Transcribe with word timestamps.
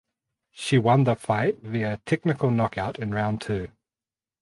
She 0.49 0.79
won 0.79 1.03
the 1.03 1.15
fight 1.15 1.61
via 1.61 1.97
technical 2.07 2.49
knockout 2.49 2.97
in 2.97 3.13
round 3.13 3.39
two. 3.39 3.67